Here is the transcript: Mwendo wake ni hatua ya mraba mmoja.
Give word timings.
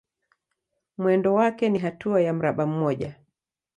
Mwendo 0.97 1.33
wake 1.33 1.69
ni 1.69 1.79
hatua 1.79 2.21
ya 2.21 2.33
mraba 2.33 2.65
mmoja. 2.67 3.15